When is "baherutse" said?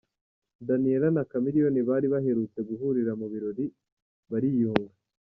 2.13-2.59